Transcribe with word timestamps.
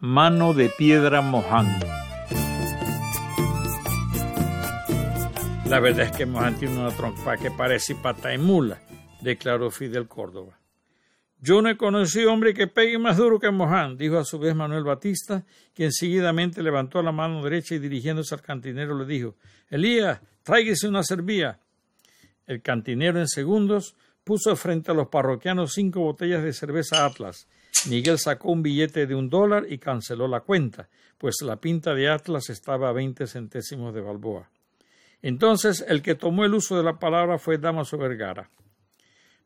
Mano 0.00 0.54
de 0.54 0.68
Piedra 0.68 1.22
Moján. 1.22 1.66
La 5.66 5.80
verdad 5.80 6.06
es 6.06 6.12
que 6.12 6.24
Moján 6.24 6.56
tiene 6.56 6.78
una 6.78 6.92
trompa 6.92 7.36
que 7.36 7.50
parece 7.50 7.96
pata 7.96 8.28
de 8.28 8.38
mula, 8.38 8.80
declaró 9.20 9.72
Fidel 9.72 10.06
Córdoba. 10.06 10.56
Yo 11.40 11.60
no 11.62 11.68
he 11.68 11.76
conocido 11.76 12.32
hombre 12.32 12.54
que 12.54 12.68
pegue 12.68 12.96
más 12.96 13.16
duro 13.16 13.40
que 13.40 13.50
Moján, 13.50 13.96
dijo 13.96 14.18
a 14.18 14.24
su 14.24 14.38
vez 14.38 14.54
Manuel 14.54 14.84
Batista, 14.84 15.44
quien 15.74 15.90
seguidamente 15.90 16.62
levantó 16.62 17.02
la 17.02 17.10
mano 17.10 17.42
derecha 17.42 17.74
y 17.74 17.80
dirigiéndose 17.80 18.36
al 18.36 18.42
cantinero 18.42 18.96
le 18.96 19.04
dijo 19.04 19.34
Elías, 19.68 20.20
tráigase 20.44 20.86
una 20.86 21.02
servía. 21.02 21.58
El 22.46 22.62
cantinero 22.62 23.18
en 23.18 23.26
segundos 23.26 23.96
puso 24.28 24.54
frente 24.56 24.90
a 24.90 24.94
los 24.94 25.08
parroquianos 25.08 25.72
cinco 25.72 26.00
botellas 26.00 26.42
de 26.42 26.52
cerveza 26.52 27.06
Atlas. 27.06 27.48
Miguel 27.88 28.18
sacó 28.18 28.52
un 28.52 28.62
billete 28.62 29.06
de 29.06 29.14
un 29.14 29.30
dólar 29.30 29.64
y 29.70 29.78
canceló 29.78 30.28
la 30.28 30.40
cuenta, 30.40 30.90
pues 31.16 31.36
la 31.40 31.56
pinta 31.56 31.94
de 31.94 32.10
Atlas 32.10 32.50
estaba 32.50 32.90
a 32.90 32.92
veinte 32.92 33.26
centésimos 33.26 33.94
de 33.94 34.02
Balboa. 34.02 34.50
Entonces 35.22 35.82
el 35.88 36.02
que 36.02 36.14
tomó 36.14 36.44
el 36.44 36.52
uso 36.52 36.76
de 36.76 36.82
la 36.82 36.98
palabra 36.98 37.38
fue 37.38 37.56
Damaso 37.56 37.96
Vergara. 37.96 38.50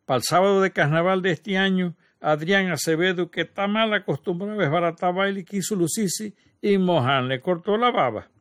Para 0.04 0.16
el 0.16 0.24
sábado 0.24 0.60
de 0.60 0.72
carnaval 0.72 1.22
de 1.22 1.30
este 1.30 1.56
año, 1.56 1.94
Adrián 2.20 2.68
Acevedo, 2.72 3.30
que 3.30 3.42
está 3.42 3.68
mal 3.68 3.94
acostumbrado 3.94 4.58
a 4.58 4.64
desbaratar 4.64 5.14
baile, 5.14 5.44
quiso 5.44 5.76
lucirse 5.76 6.34
y 6.60 6.76
Moján 6.76 7.28
le 7.28 7.40
cortó 7.40 7.76
la 7.76 7.92
baba. 7.92 8.31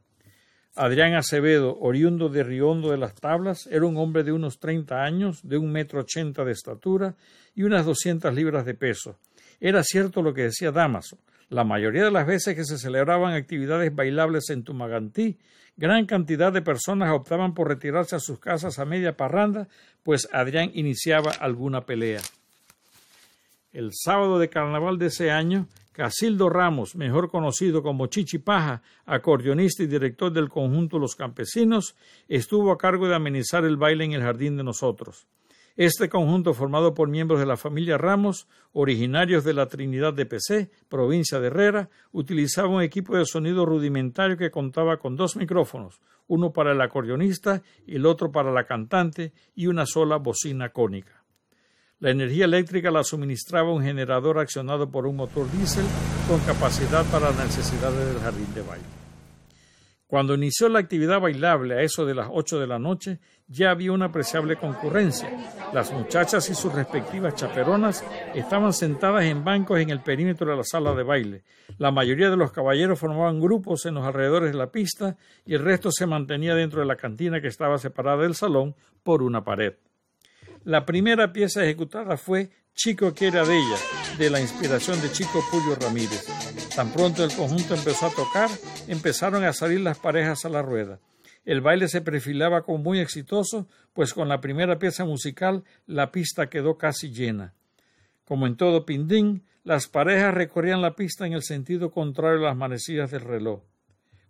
Adrián 0.75 1.15
Acevedo, 1.15 1.77
oriundo 1.81 2.29
de 2.29 2.43
Riondo 2.43 2.91
de 2.91 2.97
las 2.97 3.13
Tablas, 3.13 3.67
era 3.67 3.85
un 3.85 3.97
hombre 3.97 4.23
de 4.23 4.31
unos 4.31 4.57
treinta 4.57 5.03
años, 5.03 5.41
de 5.43 5.57
un 5.57 5.69
metro 5.69 5.99
ochenta 5.99 6.45
de 6.45 6.53
estatura 6.53 7.15
y 7.53 7.63
unas 7.63 7.85
doscientas 7.85 8.33
libras 8.33 8.65
de 8.65 8.73
peso. 8.73 9.17
Era 9.59 9.83
cierto 9.83 10.21
lo 10.21 10.33
que 10.33 10.43
decía 10.43 10.71
Damaso. 10.71 11.17
La 11.49 11.65
mayoría 11.65 12.05
de 12.05 12.11
las 12.11 12.25
veces 12.25 12.55
que 12.55 12.63
se 12.63 12.77
celebraban 12.77 13.33
actividades 13.33 13.93
bailables 13.93 14.49
en 14.49 14.63
Tumagantí, 14.63 15.37
gran 15.75 16.05
cantidad 16.05 16.53
de 16.53 16.61
personas 16.61 17.11
optaban 17.11 17.53
por 17.53 17.67
retirarse 17.67 18.15
a 18.15 18.19
sus 18.19 18.39
casas 18.39 18.79
a 18.79 18.85
media 18.85 19.17
parranda, 19.17 19.67
pues 20.03 20.29
Adrián 20.31 20.71
iniciaba 20.73 21.31
alguna 21.31 21.85
pelea. 21.85 22.21
El 23.73 23.91
sábado 23.93 24.37
de 24.37 24.49
carnaval 24.49 24.97
de 24.97 25.05
ese 25.05 25.31
año, 25.31 25.65
Casildo 25.93 26.49
Ramos, 26.49 26.93
mejor 26.97 27.29
conocido 27.29 27.81
como 27.81 28.07
Chichi 28.07 28.37
Paja, 28.37 28.81
acordeonista 29.05 29.81
y 29.83 29.87
director 29.87 30.29
del 30.33 30.49
conjunto 30.49 30.99
Los 30.99 31.15
Campesinos, 31.15 31.95
estuvo 32.27 32.73
a 32.73 32.77
cargo 32.77 33.07
de 33.07 33.15
amenizar 33.15 33.63
el 33.63 33.77
baile 33.77 34.03
en 34.03 34.11
el 34.11 34.23
Jardín 34.23 34.57
de 34.57 34.65
Nosotros. 34.65 35.25
Este 35.77 36.09
conjunto, 36.09 36.53
formado 36.53 36.93
por 36.93 37.07
miembros 37.07 37.39
de 37.39 37.45
la 37.45 37.55
familia 37.55 37.97
Ramos, 37.97 38.45
originarios 38.73 39.45
de 39.45 39.53
la 39.53 39.67
Trinidad 39.67 40.13
de 40.13 40.25
PC, 40.25 40.69
provincia 40.89 41.39
de 41.39 41.47
Herrera, 41.47 41.89
utilizaba 42.11 42.67
un 42.67 42.81
equipo 42.81 43.15
de 43.15 43.25
sonido 43.25 43.65
rudimentario 43.65 44.35
que 44.35 44.51
contaba 44.51 44.97
con 44.97 45.15
dos 45.15 45.37
micrófonos, 45.37 46.01
uno 46.27 46.51
para 46.51 46.73
el 46.73 46.81
acordeonista 46.81 47.63
y 47.87 47.95
el 47.95 48.05
otro 48.05 48.33
para 48.33 48.51
la 48.51 48.65
cantante, 48.65 49.31
y 49.55 49.67
una 49.67 49.85
sola 49.85 50.17
bocina 50.17 50.69
cónica. 50.69 51.20
La 52.01 52.09
energía 52.09 52.45
eléctrica 52.45 52.89
la 52.89 53.03
suministraba 53.03 53.71
un 53.71 53.83
generador 53.83 54.39
accionado 54.39 54.89
por 54.89 55.05
un 55.05 55.17
motor 55.17 55.45
diésel 55.51 55.85
con 56.27 56.39
capacidad 56.39 57.05
para 57.11 57.29
las 57.29 57.45
necesidades 57.45 58.07
del 58.07 58.17
jardín 58.17 58.51
de 58.55 58.63
baile. 58.63 58.85
Cuando 60.07 60.33
inició 60.33 60.67
la 60.67 60.79
actividad 60.79 61.21
bailable 61.21 61.75
a 61.75 61.83
eso 61.83 62.03
de 62.03 62.15
las 62.15 62.27
ocho 62.31 62.59
de 62.59 62.65
la 62.65 62.79
noche, 62.79 63.19
ya 63.47 63.69
había 63.69 63.91
una 63.91 64.05
apreciable 64.05 64.55
concurrencia. 64.55 65.29
Las 65.73 65.93
muchachas 65.93 66.49
y 66.49 66.55
sus 66.55 66.73
respectivas 66.73 67.35
chaperonas 67.35 68.03
estaban 68.33 68.73
sentadas 68.73 69.25
en 69.25 69.43
bancos 69.43 69.79
en 69.79 69.91
el 69.91 70.01
perímetro 70.01 70.49
de 70.49 70.57
la 70.57 70.63
sala 70.63 70.95
de 70.95 71.03
baile. 71.03 71.43
La 71.77 71.91
mayoría 71.91 72.31
de 72.31 72.35
los 72.35 72.51
caballeros 72.51 72.97
formaban 72.97 73.39
grupos 73.39 73.85
en 73.85 73.93
los 73.93 74.03
alrededores 74.07 74.53
de 74.53 74.57
la 74.57 74.71
pista 74.71 75.17
y 75.45 75.53
el 75.53 75.63
resto 75.63 75.91
se 75.91 76.07
mantenía 76.07 76.55
dentro 76.55 76.79
de 76.79 76.87
la 76.87 76.95
cantina 76.95 77.39
que 77.39 77.47
estaba 77.47 77.77
separada 77.77 78.23
del 78.23 78.33
salón 78.33 78.73
por 79.03 79.21
una 79.21 79.43
pared. 79.43 79.75
La 80.63 80.85
primera 80.85 81.33
pieza 81.33 81.63
ejecutada 81.63 82.17
fue 82.17 82.51
Chico 82.75 83.13
que 83.13 83.27
era 83.27 83.43
de 83.43 83.57
ella, 83.57 83.77
de 84.19 84.29
la 84.29 84.39
inspiración 84.39 85.01
de 85.01 85.11
Chico 85.11 85.41
Julio 85.49 85.75
Ramírez. 85.75 86.27
Tan 86.75 86.91
pronto 86.93 87.23
el 87.23 87.33
conjunto 87.33 87.73
empezó 87.73 88.05
a 88.05 88.11
tocar, 88.11 88.49
empezaron 88.87 89.43
a 89.43 89.53
salir 89.53 89.81
las 89.81 89.97
parejas 89.97 90.45
a 90.45 90.49
la 90.49 90.61
rueda. 90.61 90.99
El 91.45 91.61
baile 91.61 91.87
se 91.87 92.01
perfilaba 92.01 92.61
como 92.61 92.77
muy 92.77 92.99
exitoso, 92.99 93.67
pues 93.93 94.13
con 94.13 94.29
la 94.29 94.39
primera 94.39 94.77
pieza 94.77 95.03
musical 95.03 95.63
la 95.87 96.11
pista 96.11 96.47
quedó 96.47 96.77
casi 96.77 97.11
llena. 97.11 97.55
Como 98.23 98.45
en 98.45 98.55
todo 98.55 98.85
Pindín, 98.85 99.43
las 99.63 99.87
parejas 99.87 100.33
recorrían 100.33 100.81
la 100.83 100.95
pista 100.95 101.25
en 101.25 101.33
el 101.33 101.41
sentido 101.41 101.89
contrario 101.89 102.41
a 102.41 102.49
las 102.49 102.57
manecillas 102.57 103.09
del 103.09 103.21
reloj. 103.21 103.63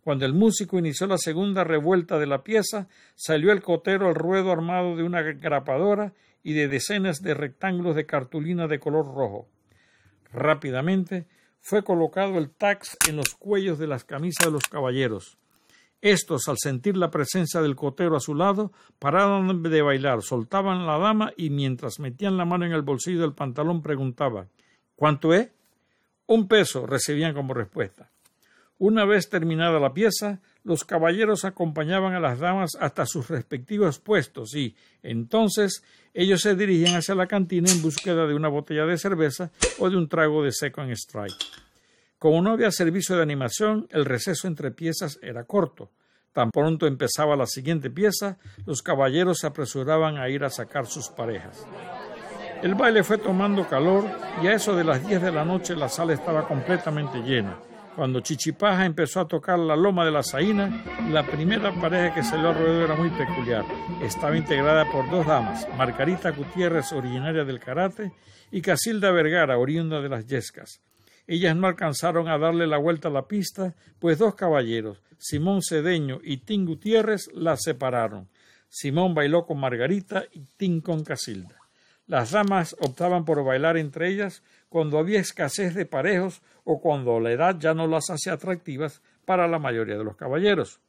Cuando 0.04 0.26
el 0.26 0.34
músico 0.34 0.80
inició 0.80 1.08
la 1.08 1.18
segunda 1.18 1.64
revuelta 1.64 2.18
de 2.18 2.26
la 2.26 2.44
pieza, 2.44 2.88
salió 3.16 3.52
el 3.52 3.62
cotero 3.62 4.08
al 4.08 4.16
ruedo 4.16 4.52
armado 4.52 4.96
de 4.96 5.04
una 5.04 5.22
grapadora 5.22 6.14
y 6.44 6.54
de 6.54 6.68
decenas 6.68 7.22
de 7.22 7.36
rectángulos 7.36 7.96
de 7.96 8.08
cartulina 8.08 8.68
de 8.68 8.80
color 8.80 9.06
rojo. 9.06 9.48
Rápidamente 10.34 11.28
fue 11.60 11.84
colocado 11.84 12.38
el 12.40 12.50
tax 12.50 12.98
en 13.08 13.18
los 13.18 13.36
cuellos 13.36 13.78
de 13.78 13.88
las 13.88 14.04
camisas 14.04 14.48
de 14.48 14.52
los 14.52 14.64
caballeros. 14.64 15.38
Estos, 16.02 16.48
al 16.48 16.58
sentir 16.58 16.98
la 16.98 17.12
presencia 17.12 17.62
del 17.62 17.76
cotero 17.76 18.16
a 18.16 18.20
su 18.20 18.34
lado, 18.34 18.72
pararon 18.98 19.62
de 19.62 19.82
bailar, 19.84 20.24
soltaban 20.24 20.88
la 20.88 20.98
dama 20.98 21.32
y 21.38 21.52
mientras 21.52 22.00
metían 22.00 22.38
la 22.38 22.46
mano 22.46 22.66
en 22.66 22.72
el 22.72 22.82
bolsillo 22.82 23.22
del 23.22 23.34
pantalón 23.34 23.84
preguntaban 23.84 24.50
¿Cuánto 24.96 25.34
es? 25.34 25.50
Un 26.28 26.48
peso 26.48 26.86
recibían 26.86 27.34
como 27.34 27.54
respuesta. 27.54 28.11
Una 28.84 29.06
vez 29.06 29.30
terminada 29.30 29.80
la 29.80 29.94
pieza, 29.94 30.40
los 30.64 30.86
caballeros 30.86 31.46
acompañaban 31.46 32.16
a 32.16 32.19
las 32.19 32.40
damas 32.40 32.72
hasta 32.80 33.06
sus 33.06 33.30
respectivos 33.30 34.00
puestos 34.00 34.56
y, 34.56 34.75
entonces, 35.03 35.84
ellos 36.16 36.42
se 36.42 36.56
dirigían 36.56 36.96
hacia 36.96 37.14
la 37.14 37.28
cantina 37.28 37.72
en 37.72 37.84
búsqueda 37.84 38.25
de 38.25 38.34
una 38.34 38.47
botella 38.47 38.88
de 38.88 38.97
cerveza 38.97 39.52
o 39.78 39.88
de 39.88 39.97
un 39.97 40.09
trago 40.09 40.44
de 40.44 40.52
seco 40.52 40.81
en 40.81 40.90
strike. 40.90 41.46
Como 42.18 42.41
no 42.41 42.53
había 42.53 42.72
servicio 42.72 43.16
de 43.16 43.22
animación, 43.22 43.86
el 43.91 44.03
receso 44.03 44.47
entre 44.47 44.72
piezas 44.72 45.20
era 45.22 45.44
corto. 45.44 45.91
Tan 46.34 46.50
pronto 46.50 46.88
empezaba 46.88 47.36
la 47.36 47.46
siguiente 47.46 47.91
pieza, 47.91 48.40
los 48.66 48.81
caballeros 48.81 49.38
se 49.38 49.46
apresuraban 49.46 50.18
a 50.18 50.28
ir 50.28 50.44
a 50.44 50.50
sacar 50.50 50.88
sus 50.88 51.08
parejas. 51.09 51.68
El 52.64 52.74
baile 52.74 53.03
fue 53.03 53.20
tomando 53.20 53.68
calor 53.68 54.06
y 54.41 54.47
a 54.47 54.53
eso 54.53 54.75
de 54.75 54.86
las 54.86 55.08
diez 55.08 55.22
de 55.22 55.31
la 55.31 55.46
noche 55.46 55.75
la 55.75 55.88
sala 55.88 56.14
estaba 56.14 56.47
completamente 56.47 57.20
llena. 57.20 57.59
Cuando 57.96 58.22
Chichipaja 58.22 58.85
empezó 58.85 59.19
a 59.19 59.28
tocar 59.28 59.59
la 59.59 59.75
loma 59.75 60.06
de 60.06 60.12
la 60.12 60.24
Zaina, 60.24 60.84
la 61.09 61.25
primera 61.25 61.74
pareja 61.74 62.13
que 62.13 62.24
salió 62.24 62.50
alrededor 62.50 62.84
era 62.84 62.96
muy 62.96 63.09
peculiar. 63.09 63.66
Estaba 64.02 64.38
integrada 64.38 64.90
por 64.90 65.09
dos 65.12 65.28
damas, 65.28 65.68
Margarita 65.78 66.31
Gutiérrez, 66.31 66.94
originaria 66.94 67.44
del 67.44 67.59
karate, 67.59 68.13
y 68.50 68.62
Casilda 68.62 69.12
Vergara, 69.12 69.57
oriunda 69.57 70.02
de 70.02 70.07
las 70.07 70.25
Yescas. 70.25 70.79
Ellas 71.28 71.56
no 71.56 71.68
alcanzaron 71.68 72.29
a 72.29 72.38
darle 72.38 72.66
la 72.66 72.78
vuelta 72.78 73.09
a 73.09 73.12
la 73.12 73.28
pista, 73.28 73.75
pues 74.00 74.18
dos 74.18 74.35
caballeros, 74.35 75.02
Simón 75.18 75.62
Cedeño 75.62 76.19
y 76.23 76.38
Tim 76.38 76.66
Gutiérrez, 76.66 77.29
las 77.34 77.62
separaron. 77.62 78.29
Simón 78.69 79.13
bailó 79.13 79.46
con 79.46 79.59
Margarita 79.59 80.23
y 80.31 80.46
Tim 80.58 80.79
con 80.79 81.03
Casilda. 81.03 81.58
Las 82.08 82.31
damas 82.31 82.75
optaban 82.79 83.25
por 83.25 83.44
bailar 83.44 83.78
entre 83.78 84.09
ellas 84.09 84.44
cuando 84.72 85.00
había 85.00 85.20
escasez 85.20 85.76
de 85.76 85.86
parejos 85.86 86.42
o 86.64 86.80
cuando 86.80 87.20
la 87.20 87.34
edad 87.34 87.58
ya 87.59 87.74
no 87.74 87.88
las 87.88 88.09
hacía 88.09 88.32
atractivas 88.32 89.02
para 89.26 89.46
la 89.46 89.59
mayoría 89.59 89.98
de 89.98 90.06
los 90.06 90.16
caballeros. 90.16 90.80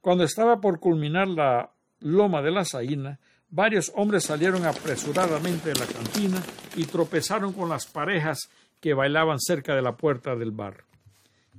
Cuando 0.00 0.22
estaba 0.22 0.60
por 0.60 0.78
culminar 0.78 1.26
la 1.26 1.72
loma 1.98 2.40
de 2.40 2.52
la 2.52 2.64
Zaina, 2.64 3.18
varios 3.50 3.90
hombres 3.96 4.22
salieron 4.22 4.64
apresuradamente 4.64 5.70
de 5.70 5.74
la 5.74 5.86
cantina 5.86 6.40
y 6.76 6.84
tropezaron 6.84 7.52
con 7.52 7.68
las 7.68 7.86
parejas 7.86 8.48
que 8.80 8.94
bailaban 8.94 9.40
cerca 9.40 9.74
de 9.74 9.82
la 9.82 9.96
puerta 9.96 10.36
del 10.36 10.52
bar. 10.52 10.84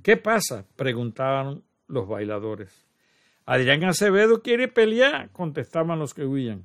¿Qué 0.02 0.16
pasa? 0.16 0.64
preguntaban 0.74 1.64
los 1.86 2.08
bailadores. 2.08 2.86
Adrián 3.44 3.84
Acevedo 3.84 4.40
quiere 4.40 4.68
pelear, 4.68 5.28
contestaban 5.32 5.98
los 5.98 6.14
que 6.14 6.24
huían. 6.24 6.64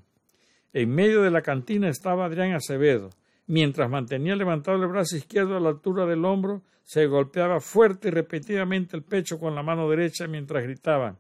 En 0.72 0.96
medio 0.96 1.24
de 1.24 1.32
la 1.32 1.42
cantina 1.42 1.90
estaba 1.90 2.24
Adrián 2.24 2.54
Acevedo, 2.54 3.10
Mientras 3.48 3.90
mantenía 3.90 4.36
levantado 4.36 4.82
el 4.82 4.88
brazo 4.88 5.18
izquierdo 5.18 5.58
a 5.58 5.60
la 5.60 5.70
altura 5.70 6.06
del 6.06 6.24
hombro, 6.24 6.62
se 6.84 7.08
golpeaba 7.08 7.60
fuerte 7.60 8.08
y 8.10 8.12
repetidamente 8.12 8.96
el 8.96 9.04
pecho 9.04 9.40
con 9.40 9.56
la 9.56 9.64
mano 9.64 9.90
derecha 9.90 10.28
mientras 10.28 10.64
gritaba 10.64 11.18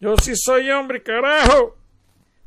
Yo 0.00 0.16
sí 0.16 0.32
soy 0.36 0.70
hombre, 0.70 1.02
carajo. 1.02 1.76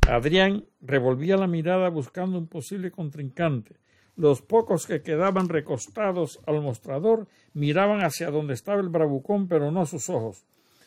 Adrián 0.07 0.65
revolvía 0.81 1.37
la 1.37 1.47
mirada 1.47 1.89
buscando 1.89 2.37
un 2.37 2.47
posible 2.47 2.91
contrincante. 2.91 3.75
Los 4.15 4.41
pocos 4.41 4.85
que 4.85 5.01
quedaban 5.01 5.47
recostados 5.47 6.39
al 6.45 6.61
mostrador 6.61 7.27
miraban 7.53 8.03
hacia 8.03 8.29
donde 8.29 8.53
estaba 8.53 8.81
el 8.81 8.89
bravucón, 8.89 9.47
pero 9.47 9.71
no 9.71 9.85
sus 9.85 10.09
ojos. 10.09 10.45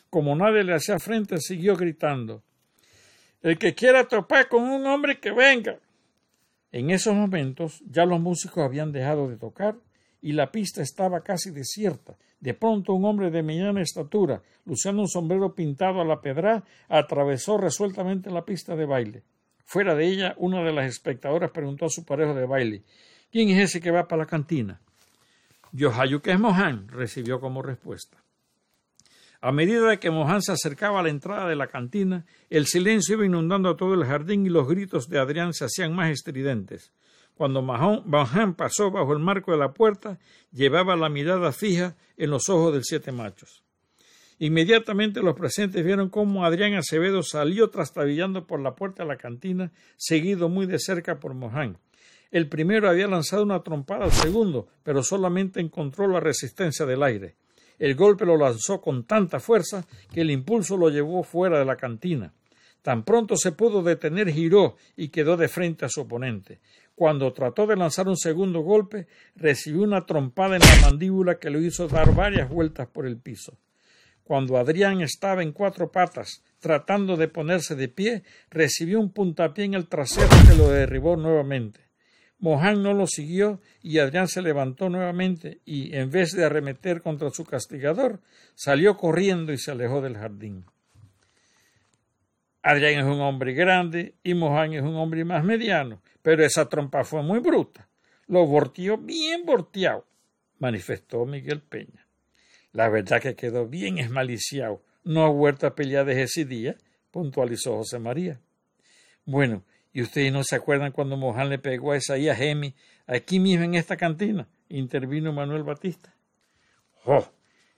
Como 0.09 0.35
nadie 0.35 0.63
le 0.63 0.73
hacía 0.73 0.99
frente, 0.99 1.39
siguió 1.39 1.75
gritando 1.75 2.43
El 3.41 3.57
que 3.57 3.73
quiera 3.73 4.07
topar 4.07 4.47
con 4.47 4.63
un 4.63 4.85
hombre 4.85 5.19
que 5.19 5.31
venga. 5.31 5.79
En 6.75 6.89
esos 6.89 7.15
momentos 7.15 7.81
ya 7.89 8.05
los 8.05 8.19
músicos 8.19 8.61
habían 8.61 8.91
dejado 8.91 9.29
de 9.29 9.37
tocar 9.37 9.77
y 10.21 10.33
la 10.33 10.51
pista 10.51 10.81
estaba 10.81 11.21
casi 11.21 11.51
desierta, 11.51 12.17
De 12.41 12.53
pronto 12.53 12.91
un 12.91 13.05
hombre 13.05 13.31
de 13.31 13.43
mediana 13.43 13.81
estatura, 13.81 14.41
luciendo 14.65 15.01
un 15.01 15.07
sombrero 15.07 15.55
pintado 15.55 16.01
a 16.01 16.05
la 16.05 16.19
pedra, 16.19 16.65
atravesó 16.89 17.57
resueltamente 17.57 18.29
la 18.29 18.43
pista 18.43 18.75
de 18.75 18.85
baile. 18.85 19.23
Fuera 19.63 19.95
de 19.95 20.05
ella, 20.05 20.35
una 20.37 20.65
de 20.65 20.73
las 20.73 20.87
espectadoras 20.87 21.51
preguntó 21.51 21.85
a 21.85 21.89
su 21.89 22.03
pareja 22.03 22.33
de 22.33 22.45
baile 22.45 22.83
¿Quién 23.31 23.47
es 23.51 23.69
ese 23.69 23.79
que 23.79 23.91
va 23.91 24.09
para 24.09 24.23
la 24.23 24.27
cantina? 24.27 24.81
Yohayu 25.71 26.19
que 26.19 26.33
es 26.33 26.39
Mohan, 26.41 26.89
recibió 26.89 27.39
como 27.39 27.61
respuesta. 27.61 28.17
A 29.41 29.51
medida 29.51 29.99
que 29.99 30.11
Mohan 30.11 30.41
se 30.41 30.51
acercaba 30.51 30.99
a 30.99 31.03
la 31.03 31.09
entrada 31.09 31.47
de 31.47 31.55
la 31.55 31.67
cantina, 31.67 32.25
el 32.49 32.65
silencio 32.65 33.15
iba 33.15 33.25
inundando 33.25 33.75
todo 33.75 33.93
el 33.93 34.05
jardín 34.05 34.45
y 34.45 34.49
los 34.49 34.67
gritos 34.67 35.09
de 35.09 35.19
Adrián 35.19 35.53
se 35.53 35.65
hacían 35.65 35.95
más 35.95 36.09
estridentes. 36.09 36.91
Cuando 37.35 37.61
Mohan 37.61 38.55
pasó 38.55 38.91
bajo 38.91 39.11
el 39.13 39.19
marco 39.19 39.51
de 39.51 39.57
la 39.57 39.73
puerta, 39.73 40.17
llevaba 40.51 40.95
la 40.95 41.09
mirada 41.09 41.51
fija 41.51 41.95
en 42.15 42.29
los 42.29 42.47
ojos 42.47 42.73
del 42.73 42.83
siete 42.85 43.11
machos. 43.11 43.61
Inmediatamente 44.39 45.21
los 45.21 45.35
presentes 45.35 45.83
vieron 45.83 46.09
cómo 46.09 46.45
Adrián 46.45 46.73
Acevedo 46.73 47.23
salió 47.23 47.69
trastabillando 47.69 48.47
por 48.47 48.59
la 48.59 48.75
puerta 48.75 49.03
de 49.03 49.09
la 49.09 49.17
cantina, 49.17 49.71
seguido 49.97 50.49
muy 50.49 50.65
de 50.65 50.79
cerca 50.79 51.19
por 51.19 51.33
Mohan. 51.33 51.77
El 52.31 52.49
primero 52.49 52.89
había 52.89 53.07
lanzado 53.07 53.43
una 53.43 53.63
trompada 53.63 54.05
al 54.05 54.11
segundo, 54.11 54.67
pero 54.83 55.03
solamente 55.03 55.61
encontró 55.61 56.07
la 56.07 56.19
resistencia 56.19 56.85
del 56.85 57.03
aire. 57.03 57.35
El 57.79 57.95
golpe 57.95 58.25
lo 58.25 58.37
lanzó 58.37 58.81
con 58.81 59.05
tanta 59.05 59.39
fuerza 59.39 59.85
que 60.11 60.21
el 60.21 60.31
impulso 60.31 60.77
lo 60.77 60.89
llevó 60.89 61.23
fuera 61.23 61.59
de 61.59 61.65
la 61.65 61.75
cantina. 61.75 62.33
Tan 62.81 63.03
pronto 63.03 63.35
se 63.35 63.51
pudo 63.51 63.81
detener, 63.81 64.29
giró 64.29 64.75
y 64.95 65.09
quedó 65.09 65.37
de 65.37 65.47
frente 65.47 65.85
a 65.85 65.89
su 65.89 66.01
oponente. 66.01 66.59
Cuando 66.93 67.33
trató 67.33 67.67
de 67.67 67.75
lanzar 67.75 68.07
un 68.07 68.15
segundo 68.15 68.61
golpe, 68.61 69.07
recibió 69.35 69.81
una 69.81 70.05
trompada 70.05 70.55
en 70.55 70.61
la 70.61 70.89
mandíbula 70.89 71.39
que 71.39 71.49
lo 71.49 71.59
hizo 71.59 71.87
dar 71.87 72.13
varias 72.15 72.49
vueltas 72.49 72.87
por 72.87 73.05
el 73.05 73.17
piso. 73.17 73.57
Cuando 74.23 74.57
Adrián 74.57 75.01
estaba 75.01 75.43
en 75.43 75.51
cuatro 75.51 75.91
patas, 75.91 76.43
tratando 76.59 77.17
de 77.17 77.27
ponerse 77.27 77.75
de 77.75 77.89
pie, 77.89 78.23
recibió 78.49 78.99
un 78.99 79.11
puntapié 79.11 79.65
en 79.65 79.73
el 79.73 79.87
trasero 79.87 80.29
que 80.47 80.55
lo 80.55 80.69
derribó 80.69 81.15
nuevamente. 81.15 81.81
Mohan 82.39 82.83
no 82.83 82.93
lo 82.93 83.07
siguió 83.07 83.61
y 83.81 83.99
Adrián 83.99 84.27
se 84.27 84.41
levantó 84.41 84.89
nuevamente 84.89 85.59
y, 85.65 85.95
en 85.95 86.11
vez 86.11 86.33
de 86.33 86.45
arremeter 86.45 87.01
contra 87.01 87.29
su 87.29 87.45
castigador, 87.45 88.19
salió 88.55 88.97
corriendo 88.97 89.53
y 89.53 89.57
se 89.57 89.71
alejó 89.71 90.01
del 90.01 90.17
jardín. 90.17 90.65
Adrián 92.61 92.99
es 92.99 93.05
un 93.05 93.21
hombre 93.21 93.53
grande 93.53 94.15
y 94.23 94.33
Mohan 94.33 94.73
es 94.73 94.81
un 94.81 94.95
hombre 94.95 95.23
más 95.23 95.43
mediano, 95.43 96.01
pero 96.21 96.43
esa 96.43 96.67
trompa 96.67 97.03
fue 97.03 97.21
muy 97.21 97.39
bruta. 97.39 97.87
Lo 98.27 98.45
volteó 98.47 98.97
bien 98.97 99.45
volteado, 99.45 100.05
manifestó 100.57 101.25
Miguel 101.25 101.61
Peña. 101.61 102.07
La 102.71 102.89
verdad 102.89 103.21
que 103.21 103.35
quedó 103.35 103.67
bien 103.67 103.99
esmaliciado. 103.99 104.83
No 105.03 105.23
ha 105.23 105.29
vuelto 105.29 105.67
a 105.67 105.75
pelear 105.75 106.09
ese 106.09 106.43
día, 106.43 106.75
puntualizó 107.11 107.77
José 107.77 107.99
María. 107.99 108.41
Bueno, 109.25 109.63
¿Y 109.95 110.01
ustedes 110.01 110.29
no 110.33 110.43
se 110.43 110.57
acuerdan 110.57 110.91
cuando 110.91 111.15
Mohan 111.15 111.47
le 111.47 111.57
pegó 111.57 111.93
a 111.93 111.95
esa 111.95 112.15
a 112.15 112.35
Gemi 112.35 112.75
aquí 113.07 113.39
mismo 113.39 113.63
en 113.63 113.75
esta 113.75 113.95
cantina? 113.95 114.45
intervino 114.67 115.31
Manuel 115.31 115.63
Batista. 115.63 116.13
¡Oh! 117.05 117.25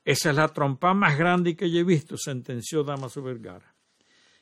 Esa 0.04 0.32
es 0.32 0.36
la 0.36 0.48
trompa 0.48 0.96
más 0.96 1.16
grande 1.16 1.56
que 1.56 1.70
yo 1.70 1.80
he 1.80 1.84
visto, 1.84 2.18
sentenció 2.18 2.84
Damaso 2.84 3.22
Vergara. 3.22 3.72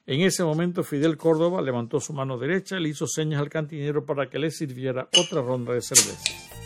En 0.05 0.21
ese 0.21 0.45
momento 0.45 0.85
Fidel 0.85 1.17
Córdoba 1.17 1.61
levantó 1.61 1.99
su 1.99 2.13
mano 2.13 2.37
derecha 2.37 2.77
y 2.77 2.83
le 2.83 2.89
hizo 2.89 3.07
señas 3.07 3.41
al 3.41 3.49
cantinero 3.49 4.05
para 4.05 4.29
que 4.29 4.39
le 4.39 4.51
sirviera 4.51 5.09
otra 5.19 5.41
ronda 5.41 5.73
de 5.73 5.81
cervezas. 5.81 6.64